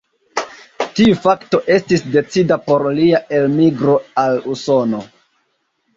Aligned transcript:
Tiu 0.99 1.17
fakto 1.25 1.59
estis 1.75 2.03
decida 2.15 2.59
por 2.71 2.87
lia 3.01 3.23
elmigro 3.41 3.99
al 4.23 4.45
Usono. 4.57 5.07